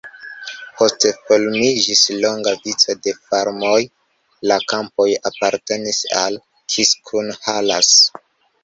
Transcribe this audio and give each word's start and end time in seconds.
Poste 0.77 1.11
formiĝis 1.27 2.01
longa 2.23 2.55
vico 2.63 2.97
de 3.09 3.15
farmoj, 3.27 3.77
la 4.53 4.59
kampoj 4.75 5.09
apartenis 5.33 6.03
al 6.25 6.45
Kiskunhalas. 6.77 7.97